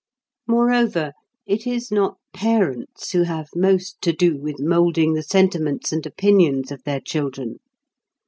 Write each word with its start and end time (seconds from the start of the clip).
Moreover, 0.47 1.11
it 1.45 1.67
is 1.67 1.91
not 1.91 2.17
parents 2.33 3.11
who 3.11 3.21
have 3.21 3.49
most 3.55 4.01
to 4.01 4.11
do 4.11 4.35
with 4.35 4.59
moulding 4.59 5.13
the 5.13 5.21
sentiments 5.21 5.91
and 5.93 6.03
opinions 6.07 6.71
of 6.71 6.81
their 6.85 6.99
children. 6.99 7.59